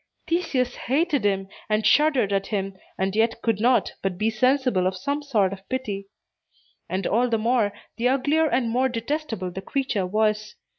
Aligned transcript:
Theseus 0.25 0.73
hated 0.73 1.23
him, 1.25 1.47
and 1.69 1.85
shuddered 1.85 2.33
at 2.33 2.47
him, 2.47 2.75
and 2.97 3.15
yet 3.15 3.39
could 3.43 3.61
not 3.61 3.93
but 4.01 4.17
be 4.17 4.31
sensible 4.31 4.87
of 4.87 4.97
some 4.97 5.21
sort 5.21 5.53
of 5.53 5.69
pity; 5.69 6.07
and 6.89 7.05
all 7.05 7.29
the 7.29 7.37
more, 7.37 7.71
the 7.97 8.09
uglier 8.09 8.47
and 8.47 8.67
more 8.71 8.89
detestable 8.89 9.51
the 9.51 9.61
creature 9.61 10.07
was. 10.07 10.55